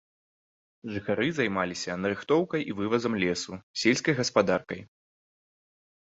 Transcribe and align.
Жыхары 0.93 1.27
займаліся 1.39 1.97
нарыхтоўкай 2.05 2.61
і 2.73 2.75
вывазам 2.81 3.13
лесу, 3.25 3.51
сельскай 3.83 4.19
гаспадаркай. 4.23 4.81